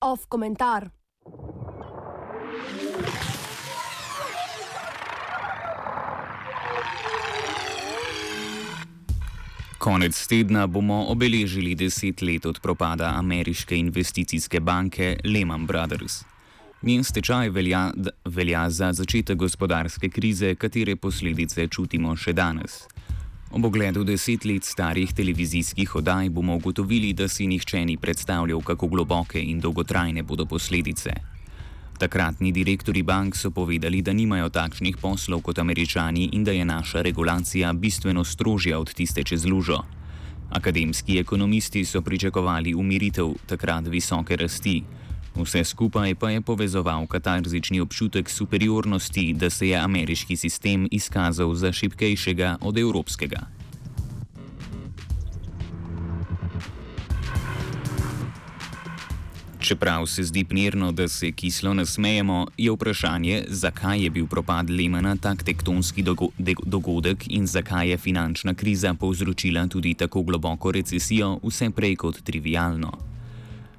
Off 0.00 0.26
komentar. 0.28 0.90
Konec 9.78 10.26
tedna 10.26 10.66
bomo 10.66 11.04
obeležili 11.08 11.74
deset 11.74 12.22
let 12.22 12.46
od 12.46 12.60
propada 12.60 13.14
ameriške 13.16 13.76
investicijske 13.76 14.60
banke 14.60 15.16
Lehman 15.24 15.66
Brothers. 15.66 16.37
Njen 16.82 17.04
stečaj 17.04 17.48
velja, 17.50 17.90
velja 18.24 18.70
za 18.70 18.92
začetek 18.92 19.38
gospodarske 19.38 20.08
krize, 20.08 20.54
katere 20.54 20.94
posledice 20.96 21.66
čutimo 21.66 22.12
še 22.16 22.32
danes. 22.32 22.84
Ob 23.50 23.64
ogledu 23.66 24.04
deset 24.06 24.44
let 24.46 24.62
starih 24.64 25.10
televizijskih 25.12 25.96
oddaj 25.98 26.30
bomo 26.30 26.54
ugotovili, 26.54 27.10
da 27.18 27.26
si 27.28 27.48
nihče 27.50 27.82
ni 27.84 27.96
predstavljal, 27.96 28.62
kako 28.62 28.86
globoke 28.86 29.42
in 29.42 29.58
dolgotrajne 29.60 30.22
bodo 30.22 30.46
posledice. 30.46 31.16
Takratni 31.98 32.52
direktori 32.52 33.02
bank 33.02 33.34
so 33.36 33.50
povedali, 33.50 34.02
da 34.02 34.12
nimajo 34.12 34.48
takšnih 34.48 35.00
poslov 35.02 35.42
kot 35.42 35.58
američani 35.58 36.28
in 36.32 36.44
da 36.44 36.54
je 36.54 36.64
naša 36.64 37.02
regulacija 37.02 37.72
bistveno 37.72 38.24
strožja 38.24 38.78
od 38.78 38.94
tiste 38.94 39.24
čez 39.24 39.46
lužo. 39.46 39.82
Akademski 40.50 41.18
ekonomisti 41.18 41.84
so 41.84 42.02
pričakovali 42.02 42.74
umiritev 42.74 43.34
takrat 43.46 43.90
visoke 43.90 44.36
rasti. 44.36 44.82
Vse 45.38 45.64
skupaj 45.64 46.14
pa 46.14 46.30
je 46.30 46.40
povezoval 46.40 47.06
katarzični 47.06 47.80
občutek 47.80 48.30
superiornosti, 48.30 49.32
da 49.32 49.50
se 49.50 49.68
je 49.68 49.76
ameriški 49.78 50.36
sistem 50.36 50.88
izkazal 50.90 51.54
za 51.54 51.72
šipkejšega 51.72 52.56
od 52.60 52.78
evropskega. 52.78 53.46
Čeprav 59.60 60.06
se 60.06 60.22
zdi 60.22 60.44
primerno, 60.44 60.92
da 60.92 61.08
se 61.08 61.32
kislo 61.32 61.74
nasmejemo, 61.74 62.46
je 62.58 62.72
vprašanje, 62.72 63.44
zakaj 63.48 64.02
je 64.04 64.10
bil 64.10 64.26
propad 64.26 64.70
Lemana 64.70 65.16
tak 65.16 65.42
tektonski 65.42 66.02
dogo 66.02 66.28
dogodek 66.64 67.26
in 67.28 67.46
zakaj 67.46 67.90
je 67.90 67.98
finančna 67.98 68.54
kriza 68.54 68.94
povzročila 68.94 69.66
tudi 69.66 69.94
tako 69.94 70.22
globoko 70.22 70.72
recesijo, 70.72 71.38
vse 71.42 71.70
prej 71.70 71.96
kot 71.96 72.22
trivialno. 72.22 73.17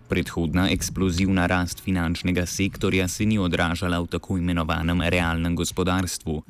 Predhodna 0.09 0.69
eksplozivna 0.73 1.45
rast 1.45 1.83
finančnega 1.85 2.45
sektorja 2.45 3.07
se 3.07 3.25
ni 3.25 3.38
odražala 3.38 3.99
v 3.99 4.07
tako 4.07 4.38
imenovanem 4.38 5.02
realnem 5.02 5.55
gospodarstvu. 5.55 6.43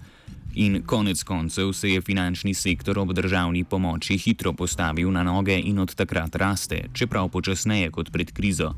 In 0.55 0.81
konec 0.85 1.23
koncev 1.23 1.73
se 1.73 1.89
je 1.89 2.01
finančni 2.01 2.53
sektor 2.53 2.99
ob 2.99 3.13
državni 3.13 3.63
pomoči 3.63 4.17
hitro 4.17 4.53
postavil 4.53 5.11
na 5.11 5.23
noge 5.23 5.59
in 5.59 5.79
od 5.79 5.95
takrat 5.95 6.35
raste, 6.35 6.87
čeprav 6.93 7.29
počasneje 7.29 7.91
kot 7.91 8.11
pred 8.11 8.31
krizo 8.31 8.73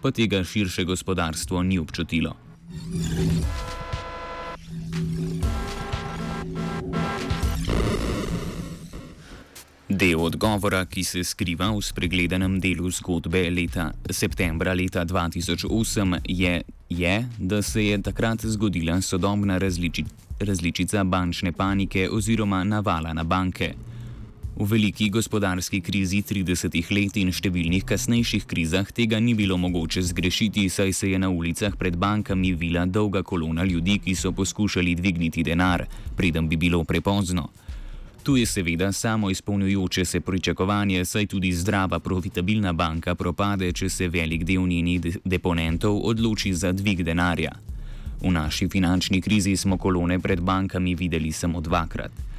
pa 0.00 0.10
tega 0.10 0.44
širše 0.44 0.84
gospodarstvo 0.84 1.62
ni 1.62 1.78
občutilo. 1.78 2.36
Del 10.00 10.16
odgovora, 10.16 10.86
ki 10.88 11.02
se 11.04 11.20
skriva 11.28 11.66
v 11.76 11.82
spregledanem 11.84 12.54
delu 12.56 12.88
zgodbe 12.88 13.42
leta 13.52 13.90
septembra 14.08 14.72
leta 14.72 15.04
2008, 15.04 16.22
je, 16.24 16.62
je, 16.88 17.16
da 17.36 17.60
se 17.62 17.84
je 17.84 17.98
takrat 18.00 18.46
zgodila 18.48 18.96
sodobna 19.04 19.58
različi, 19.58 20.04
različica 20.40 21.04
bančne 21.04 21.52
panike 21.52 22.08
oziroma 22.08 22.64
navala 22.64 23.12
na 23.12 23.24
banke. 23.24 23.74
V 24.56 24.64
veliki 24.64 25.10
gospodarski 25.10 25.80
krizi 25.84 26.22
30 26.24 26.80
let 26.96 27.20
in 27.20 27.28
številnih 27.28 27.84
kasnejših 27.84 28.48
krizah 28.48 28.88
tega 28.88 29.20
ni 29.20 29.36
bilo 29.36 29.60
mogoče 29.60 30.00
zgrešiti, 30.00 30.70
saj 30.72 30.96
se 30.96 31.12
je 31.12 31.18
na 31.20 31.28
ulicah 31.28 31.76
pred 31.76 32.00
bankami 32.00 32.54
vila 32.56 32.86
dolga 32.86 33.20
kolona 33.22 33.68
ljudi, 33.68 34.00
ki 34.00 34.16
so 34.16 34.32
poskušali 34.32 34.96
dvigniti 34.96 35.44
denar, 35.44 35.84
preden 36.16 36.48
bi 36.48 36.56
bilo 36.56 36.84
prepozno. 36.88 37.50
Tu 38.22 38.36
je 38.36 38.46
seveda 38.46 38.92
samo 38.92 39.30
izpolnjujoče 39.30 40.04
se 40.04 40.20
pričakovanje, 40.20 41.04
saj 41.04 41.26
tudi 41.26 41.52
zdrava 41.52 41.98
profitabilna 41.98 42.72
banka 42.72 43.14
propade, 43.14 43.72
če 43.72 43.88
se 43.88 44.08
velik 44.08 44.44
del 44.44 44.66
njenih 44.66 45.18
deponentov 45.24 46.00
odloči 46.04 46.54
za 46.54 46.72
dvig 46.72 47.02
denarja. 47.02 47.52
V 48.20 48.32
naši 48.32 48.68
finančni 48.68 49.20
krizi 49.20 49.56
smo 49.56 49.78
kolone 49.78 50.18
pred 50.20 50.40
bankami 50.40 50.94
videli 50.94 51.32
samo 51.32 51.60
dvakrat 51.60 52.30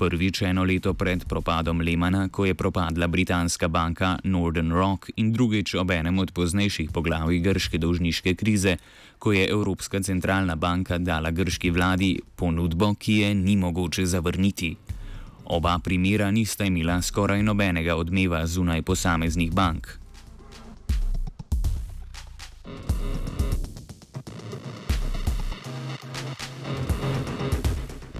prvič 0.00 0.48
eno 0.48 0.64
leto 0.64 0.96
pred 0.96 1.28
propadom 1.28 1.84
Lehmana, 1.84 2.32
ko 2.32 2.48
je 2.48 2.56
propadla 2.56 3.04
britanska 3.04 3.68
banka 3.68 4.16
Northern 4.24 4.72
Rock 4.72 5.12
in 5.20 5.28
drugič 5.32 5.76
ob 5.76 5.92
enem 5.92 6.16
od 6.24 6.32
poznejših 6.32 6.88
poglavij 6.88 7.44
grške 7.44 7.76
dolžniške 7.76 8.32
krize, 8.32 8.80
ko 9.20 9.36
je 9.36 9.44
Evropska 9.44 10.00
centralna 10.00 10.56
banka 10.56 10.96
dala 10.96 11.28
grški 11.28 11.68
vladi 11.68 12.16
ponudbo, 12.36 12.94
ki 12.96 13.12
je 13.20 13.34
ni 13.34 13.60
mogoče 13.60 14.08
zavrniti. 14.08 14.89
Oba 15.50 15.78
primera 15.78 16.30
nista 16.30 16.64
imela 16.64 17.02
skoraj 17.02 17.42
nobenega 17.42 17.96
odmeva 17.96 18.46
zunaj 18.46 18.82
posameznih 18.82 19.52
bank. 19.52 19.88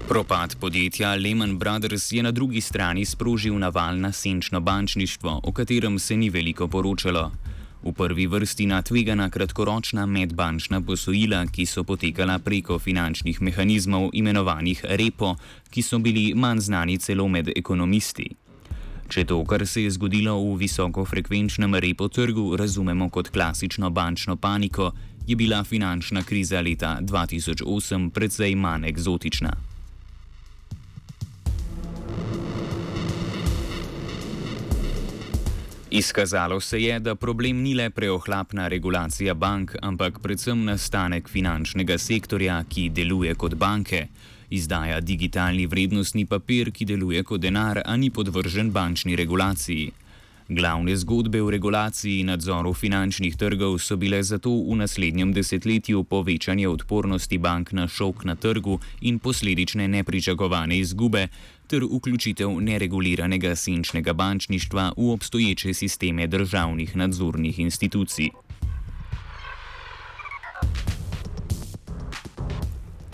Propad 0.07 0.55
podjetja 0.59 1.15
Lehman 1.15 1.57
Brothers 1.59 2.11
je 2.11 2.23
na 2.23 2.31
drugi 2.31 2.61
strani 2.61 3.05
sprožil 3.05 3.59
naval 3.59 3.99
na 3.99 4.11
senčno 4.11 4.59
bančništvo, 4.59 5.39
o 5.43 5.51
katerem 5.51 5.99
se 5.99 6.17
ni 6.17 6.29
veliko 6.29 6.67
poročalo. 6.67 7.31
V 7.83 7.93
prvi 7.97 8.27
vrsti 8.27 8.65
na 8.65 8.81
tvegana 8.81 9.29
kratkoročna 9.29 10.05
medbančna 10.05 10.81
posojila, 10.81 11.45
ki 11.49 11.65
so 11.65 11.83
potekala 11.83 12.37
preko 12.39 12.79
finančnih 12.79 13.41
mehanizmov 13.41 14.09
imenovanih 14.13 14.85
repo, 14.85 15.35
ki 15.69 15.81
so 15.81 15.97
bili 15.99 16.33
manj 16.35 16.59
znani 16.59 16.97
celo 16.97 17.27
med 17.27 17.49
ekonomisti. 17.55 18.29
Če 19.09 19.25
to, 19.25 19.41
kar 19.49 19.65
se 19.67 19.83
je 19.83 19.91
zgodilo 19.91 20.37
v 20.37 20.59
visokofrekvenčnem 20.61 21.75
repo 21.75 22.07
trgu, 22.07 22.55
razumemo 22.55 23.09
kot 23.09 23.33
klasično 23.33 23.89
bančno 23.89 24.37
paniko, 24.37 24.91
je 25.27 25.35
bila 25.35 25.63
finančna 25.63 26.23
kriza 26.23 26.61
leta 26.61 26.99
2008 27.01 28.09
precej 28.09 28.55
manj 28.55 28.87
eksotična. 28.93 29.70
Izkazalo 35.93 36.59
se 36.59 36.81
je, 36.81 36.99
da 36.99 37.15
problem 37.15 37.57
ni 37.61 37.73
le 37.73 37.89
preohlapna 37.89 38.67
regulacija 38.67 39.33
bank, 39.33 39.75
ampak 39.81 40.19
predvsem 40.23 40.63
nastanek 40.63 41.27
finančnega 41.29 41.97
sektorja, 41.97 42.61
ki 42.69 42.85
deluje 42.89 43.33
kot 43.35 43.57
banke, 43.59 44.05
izdaja 44.49 45.01
digitalni 45.01 45.65
vrednostni 45.67 46.23
papir, 46.25 46.71
ki 46.71 46.87
deluje 46.93 47.23
kot 47.23 47.43
denar, 47.43 47.81
a 47.85 47.97
ni 47.97 48.09
podvržen 48.09 48.71
bančni 48.71 49.19
regulaciji. 49.19 49.91
Glavne 50.47 50.95
zgodbe 50.95 51.41
v 51.41 51.49
regulaciji 51.57 52.19
in 52.19 52.31
nadzoru 52.31 52.73
finančnih 52.73 53.35
trgov 53.35 53.77
so 53.79 53.95
bile 53.95 54.23
zato 54.23 54.51
v 54.51 54.79
naslednjem 54.79 55.33
desetletju 55.33 56.03
povečanje 56.03 56.67
odpornosti 56.67 57.37
bank 57.37 57.71
na 57.71 57.87
šok 57.87 58.23
na 58.23 58.35
trgu 58.35 58.79
in 59.01 59.19
posledične 59.19 59.87
nepričakovane 59.87 60.79
izgube, 60.79 61.27
ter 61.71 61.83
vključitev 61.87 62.49
nereguliranega 62.61 63.55
senčnega 63.55 64.13
bančništva 64.13 64.91
v 64.97 65.09
obstoječe 65.11 65.73
sisteme 65.73 66.27
državnih 66.27 66.95
nadzornih 66.95 67.59
institucij. 67.59 68.29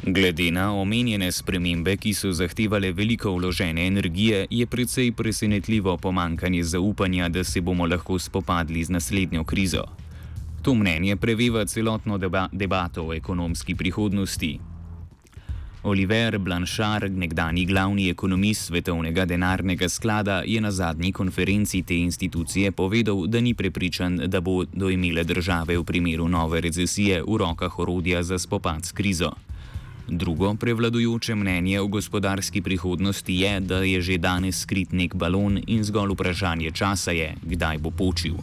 Glede 0.03 0.51
na 0.51 0.71
omenjene 0.73 1.31
spremembe, 1.31 1.97
ki 1.97 2.13
so 2.13 2.31
zahtevale 2.31 2.91
veliko 2.91 3.31
vložene 3.35 3.87
energije, 3.87 4.47
je 4.49 4.65
precej 4.65 5.11
presenetljivo 5.11 5.97
pomankanje 5.97 6.63
zaupanja, 6.63 7.29
da 7.29 7.43
se 7.43 7.61
bomo 7.61 7.85
lahko 7.85 8.19
spopadli 8.19 8.83
z 8.83 8.89
naslednjo 8.89 9.43
krizo. 9.43 9.83
To 10.61 10.73
mnenje 10.75 11.15
preveva 11.15 11.65
celotno 11.65 12.17
deba 12.17 12.49
debato 12.51 13.07
o 13.07 13.13
ekonomski 13.13 13.75
prihodnosti. 13.75 14.76
Oliver 15.87 16.37
Blanchard, 16.37 17.15
nekdani 17.17 17.65
glavni 17.65 18.09
ekonomist 18.09 18.65
Svetovnega 18.67 19.23
denarnega 19.25 19.87
sklada, 19.89 20.41
je 20.45 20.59
na 20.61 20.71
zadnji 20.71 21.13
konferenci 21.15 21.81
te 21.83 21.95
institucije 21.95 22.71
povedal, 22.71 23.23
da 23.27 23.39
ni 23.41 23.53
prepričan, 23.53 24.17
da 24.27 24.41
bodo 24.41 24.89
imele 24.89 25.23
države 25.23 25.77
v 25.77 25.83
primeru 25.83 26.27
nove 26.27 26.61
recesije 26.61 27.21
v 27.23 27.37
rokah 27.37 27.79
orodja 27.79 28.23
za 28.23 28.39
spopad 28.39 28.85
s 28.85 28.91
krizo. 28.91 29.31
Drugo 30.07 30.55
prevladujoče 30.55 31.35
mnenje 31.35 31.79
o 31.79 31.87
gospodarski 31.87 32.61
prihodnosti 32.61 33.33
je, 33.33 33.59
da 33.59 33.83
je 33.83 34.01
že 34.01 34.17
danes 34.17 34.59
skrit 34.59 34.91
nek 34.91 35.15
balon 35.15 35.61
in 35.67 35.83
zgolj 35.83 36.11
vprašanje 36.13 36.71
časa 36.71 37.11
je, 37.11 37.33
kdaj 37.43 37.77
bo 37.77 37.91
počil. 37.91 38.35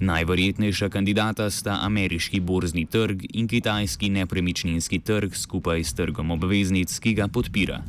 Najverjetnejša 0.00 0.88
kandidata 0.88 1.50
sta 1.50 1.78
ameriški 1.82 2.40
borzni 2.40 2.86
trg 2.86 3.26
in 3.30 3.48
kitajski 3.48 4.08
nepremičninski 4.08 4.98
trg 4.98 5.34
skupaj 5.34 5.84
s 5.84 5.94
trgom 5.94 6.30
obveznic, 6.30 6.98
ki 6.98 7.14
ga 7.14 7.28
podpira. 7.28 7.82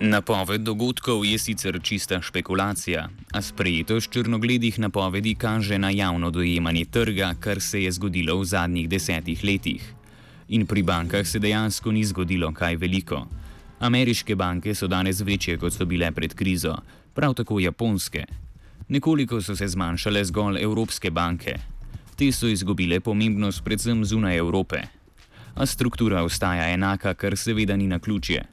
Napoved 0.00 0.60
dogodkov 0.62 1.24
je 1.26 1.38
sicer 1.38 1.80
čista 1.82 2.20
špekulacija, 2.22 3.08
a 3.32 3.42
sprejetost 3.42 4.10
črnogledih 4.10 4.78
napovedi 4.78 5.34
kaže 5.34 5.78
na 5.78 5.90
javno 5.90 6.30
dojemanje 6.30 6.84
trga, 6.84 7.34
kar 7.40 7.60
se 7.60 7.82
je 7.82 7.92
zgodilo 7.92 8.38
v 8.38 8.44
zadnjih 8.44 8.88
desetih 8.88 9.44
letih. 9.44 9.82
In 10.48 10.66
pri 10.66 10.82
bankah 10.82 11.26
se 11.26 11.38
dejansko 11.38 11.92
ni 11.92 12.04
zgodilo 12.04 12.52
kaj 12.52 12.76
veliko. 12.76 13.26
Ameriške 13.78 14.34
banke 14.34 14.74
so 14.74 14.86
danes 14.86 15.20
večje, 15.20 15.56
kot 15.58 15.72
so 15.72 15.84
bile 15.86 16.10
pred 16.12 16.34
krizo, 16.34 16.76
prav 17.14 17.34
tako 17.34 17.60
japonske. 17.60 18.24
Nekoliko 18.88 19.42
so 19.42 19.56
se 19.56 19.68
zmanjšale 19.68 20.24
zgolj 20.24 20.62
evropske 20.62 21.10
banke. 21.10 21.54
Te 22.16 22.32
so 22.32 22.46
izgubile 22.46 23.00
pomembnost 23.00 23.64
predvsem 23.64 24.04
zunaj 24.04 24.36
Evrope. 24.36 24.82
A 25.54 25.66
struktura 25.66 26.22
ostaja 26.22 26.72
enaka, 26.72 27.14
kar 27.14 27.36
seveda 27.36 27.76
ni 27.76 27.86
na 27.86 27.98
ključje. 27.98 28.44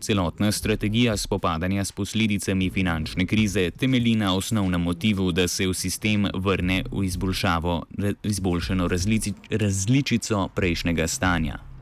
Celotna 0.00 0.52
strategija 0.52 1.16
spopadanja 1.16 1.84
s 1.84 1.92
posledicami 1.92 2.70
finančne 2.70 3.26
krize 3.26 3.70
temelji 3.70 4.14
na 4.14 4.34
osnovnem 4.36 4.80
motivu, 4.80 5.32
da 5.32 5.48
se 5.48 5.66
v 5.66 5.74
sistem 5.74 6.26
vrne 6.34 6.84
v 6.92 7.04
izboljšano 8.22 8.88
razlici, 8.88 9.32
različico 9.50 10.48
prejšnjega 10.54 11.08
stanja. 11.08 11.73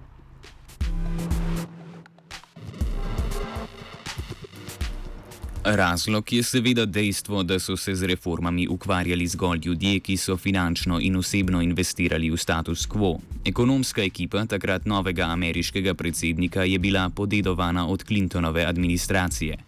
Razlog 5.64 6.32
je 6.32 6.42
seveda 6.42 6.86
dejstvo, 6.86 7.42
da 7.42 7.58
so 7.58 7.76
se 7.76 7.94
z 7.94 8.06
reformami 8.06 8.68
ukvarjali 8.68 9.26
zgolj 9.26 9.60
ljudje, 9.64 10.00
ki 10.00 10.16
so 10.16 10.36
finančno 10.36 10.98
in 11.00 11.16
osebno 11.16 11.62
investirali 11.62 12.30
v 12.30 12.36
status 12.36 12.88
quo. 12.88 13.20
Ekonomska 13.44 14.02
ekipa 14.02 14.46
takrat 14.46 14.86
novega 14.86 15.22
ameriškega 15.22 15.94
predsednika 15.94 16.64
je 16.64 16.78
bila 16.78 17.10
podedovana 17.10 17.86
od 17.88 18.04
Clintonove 18.04 18.64
administracije. 18.64 19.58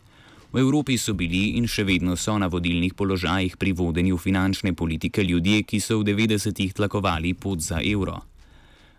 V 0.53 0.59
Evropi 0.59 0.99
so 0.99 1.15
bili 1.15 1.55
in 1.59 1.67
še 1.67 1.85
vedno 1.85 2.17
so 2.17 2.39
na 2.39 2.47
vodilnih 2.47 2.95
položajih 2.95 3.57
pri 3.57 3.73
vodenju 3.73 4.19
finančne 4.19 4.73
politike 4.73 5.23
ljudje, 5.23 5.63
ki 5.63 5.81
so 5.81 5.99
v 5.99 6.11
90-ih 6.11 6.75
tlakovali 6.75 7.35
pot 7.35 7.61
za 7.61 7.79
evro. 7.79 8.19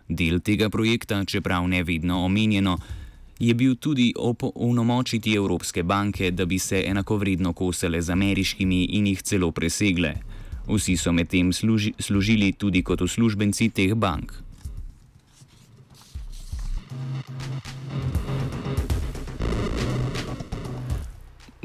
Del 0.07 0.39
tega 0.39 0.69
projekta, 0.69 1.25
čeprav 1.25 1.67
ne 1.67 1.83
vedno 1.83 2.23
omenjeno, 2.23 2.77
je 3.39 3.53
bil 3.53 3.75
tudi 3.75 4.13
opolnomočiti 4.17 5.35
Evropske 5.35 5.83
banke, 5.83 6.31
da 6.31 6.45
bi 6.45 6.59
se 6.59 6.83
enakovredno 6.85 7.53
kosale 7.53 8.01
z 8.01 8.09
ameriškimi 8.09 8.83
in 8.83 9.07
jih 9.07 9.21
celo 9.21 9.51
presegle. 9.51 10.13
Vsi 10.67 10.97
so 10.97 11.11
medtem 11.11 11.53
služi, 11.53 11.93
služili 11.99 12.51
tudi 12.51 12.83
kot 12.83 13.01
uslužbenci 13.01 13.69
teh 13.69 13.93
bank. 13.93 14.44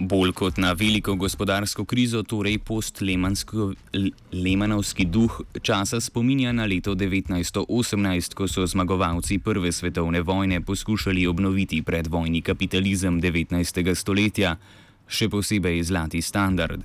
Bolj 0.00 0.32
kot 0.32 0.56
na 0.56 0.73
veliko 0.73 1.12
gospodarsko 1.14 1.85
krizo, 1.85 2.23
torej 2.23 2.58
post-lemanovski 2.64 5.05
duh 5.05 5.41
časa 5.62 6.00
spominja 6.00 6.52
na 6.56 6.64
leto 6.64 6.94
1918, 6.94 8.35
ko 8.35 8.49
so 8.49 8.67
zmagovalci 8.67 9.38
Prve 9.38 9.73
svetovne 9.73 10.20
vojne 10.25 10.61
poskušali 10.61 11.26
obnoviti 11.26 11.82
predvojni 11.82 12.41
kapitalizem 12.41 13.20
19. 13.20 13.94
stoletja, 13.94 14.56
še 15.05 15.29
posebej 15.29 15.82
zlati 15.85 16.23
standard. 16.25 16.81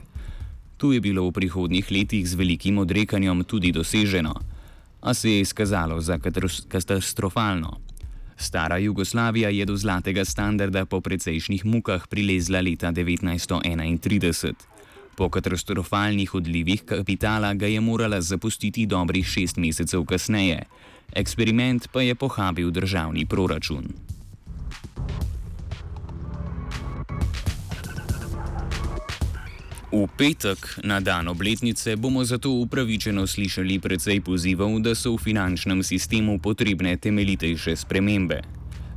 To 0.78 0.92
je 0.92 1.00
bilo 1.00 1.24
v 1.30 1.32
prihodnjih 1.40 1.92
letih 1.92 2.28
z 2.28 2.36
velikim 2.36 2.78
odrekanjem 2.84 3.44
tudi 3.48 3.72
doseženo, 3.72 4.36
a 5.02 5.14
se 5.14 5.32
je 5.32 5.40
izkazalo 5.40 6.02
za 6.02 6.20
katastrofalno. 6.68 7.85
Stara 8.38 8.78
Jugoslavija 8.78 9.50
je 9.50 9.66
do 9.66 9.78
zlatega 9.78 10.26
standarda 10.26 10.86
po 10.86 11.02
precejšnjih 11.02 11.66
mukah 11.66 12.08
prilezla 12.08 12.62
leta 12.62 12.92
1931. 12.92 14.54
Po 15.16 15.30
katastrofalnih 15.30 16.36
odlivih 16.36 16.84
kapitala 16.84 17.54
ga 17.54 17.68
je 17.68 17.82
morala 17.82 18.22
zapustiti 18.22 18.86
dobrih 18.86 19.26
šest 19.26 19.58
mesecev 19.58 20.04
kasneje. 20.06 20.64
Eksperiment 21.16 21.88
pa 21.92 22.02
je 22.02 22.16
pohabil 22.16 22.72
državni 22.72 23.26
proračun. 23.26 24.15
V 29.95 30.12
petek, 30.12 30.83
na 30.83 31.00
dan 31.00 31.31
obletnice, 31.31 31.95
bomo 31.95 32.19
zato 32.27 32.51
upravičeno 32.51 33.24
slišali 33.24 33.80
precej 33.80 34.19
pozivov, 34.19 34.83
da 34.83 34.92
so 34.92 35.15
v 35.15 35.24
finančnem 35.24 35.80
sistemu 35.88 36.36
potrebne 36.36 37.00
temeljitejše 37.00 37.80
spremembe. 37.80 38.44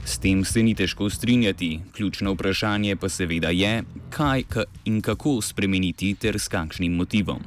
S 0.03 0.19
tem 0.19 0.43
se 0.43 0.59
ni 0.59 0.75
težko 0.75 1.07
strinjati, 1.07 1.95
ključno 1.95 2.35
vprašanje 2.35 2.97
pa 2.99 3.07
seveda 3.07 3.55
je, 3.55 3.87
kaj 4.11 4.43
in 4.91 4.99
kako 4.99 5.39
spremeniti 5.39 6.19
ter 6.19 6.35
s 6.35 6.51
kakšnim 6.51 6.91
motivom. 6.99 7.47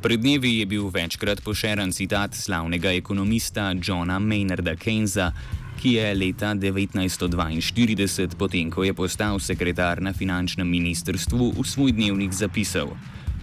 Pred 0.00 0.20
dnevi 0.20 0.64
je 0.64 0.66
bil 0.66 0.88
večkrat 0.88 1.44
pošeren 1.44 1.92
citat 1.92 2.32
slavnega 2.32 2.88
ekonomista 2.96 3.76
Johna 3.76 4.16
Maynarda 4.16 4.80
Keynesa, 4.80 5.32
ki 5.80 5.96
je 5.96 6.14
leta 6.14 6.52
1942, 6.52 8.36
potem 8.36 8.68
ko 8.68 8.84
je 8.84 8.92
postal 8.92 9.40
sekretar 9.40 10.04
na 10.04 10.12
finančnem 10.12 10.68
ministrstvu, 10.68 11.56
v 11.56 11.64
svoj 11.64 11.96
dnevnik 11.96 12.36
zapisal: 12.36 12.92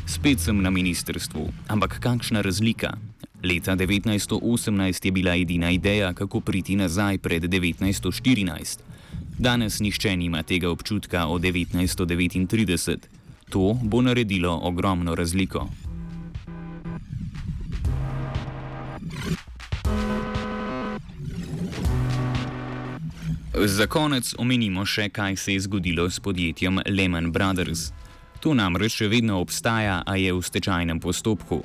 Spet 0.06 0.38
sem 0.38 0.54
na 0.62 0.69
ministrstvu, 0.69 1.50
ampak 1.66 1.98
kakšna 1.98 2.45
razlika? 2.45 2.94
Leta 3.42 3.74
1918 3.74 5.06
je 5.06 5.12
bila 5.12 5.34
edina 5.34 5.74
ideja, 5.74 6.13
kako 6.13 6.45
priti 6.45 6.78
nazaj 6.78 7.18
pred 7.18 7.42
1914. 7.50 8.86
Danes 9.42 9.81
nihče 9.81 10.13
nima 10.13 10.45
tega 10.45 10.69
občutka 10.69 11.25
o 11.25 11.42
1939. 11.42 12.98
To 13.50 13.74
bo 13.81 14.01
naredilo 14.01 14.54
ogromno 14.62 15.16
razliko. 15.16 15.87
Za 23.65 23.88
konec 23.89 24.36
omenimo 24.38 24.83
še, 24.86 25.07
kaj 25.09 25.36
se 25.42 25.54
je 25.56 25.63
zgodilo 25.65 26.06
s 26.09 26.19
podjetjem 26.21 26.77
Lehman 26.94 27.31
Brothers. 27.33 27.89
To 28.45 28.54
namreč 28.54 29.00
še 29.00 29.07
vedno 29.09 29.39
obstaja, 29.42 30.04
a 30.06 30.13
je 30.13 30.30
v 30.30 30.44
stečajnem 30.45 31.00
postopku. 31.01 31.63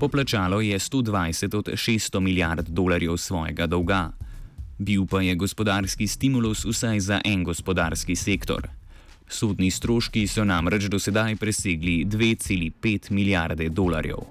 Poplačalo 0.00 0.58
je 0.58 0.74
120 0.74 1.54
od 1.54 1.70
600 1.78 2.20
milijard 2.20 2.66
dolarjev 2.66 3.14
svojega 3.14 3.68
dolga. 3.70 4.10
Bil 4.78 5.06
pa 5.06 5.22
je 5.22 5.38
gospodarski 5.38 6.10
stimulus 6.10 6.64
vsaj 6.66 7.00
za 7.00 7.20
en 7.24 7.44
gospodarski 7.46 8.16
sektor. 8.16 8.66
Sodni 9.30 9.70
stroški 9.70 10.26
so 10.26 10.42
namreč 10.42 10.90
do 10.90 10.98
sedaj 10.98 11.38
presegli 11.38 12.02
2,5 12.10 13.10
milijarde 13.14 13.68
dolarjev. 13.70 14.26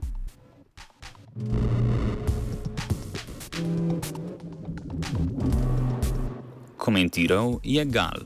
Komentiral 6.80 7.60
je 7.64 7.86
Gal. 7.86 8.24